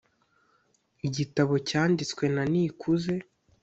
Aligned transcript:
igitabo 1.07 1.53
cyanditswe 1.69 2.23
na 2.35 2.43
nikuze 2.51 3.13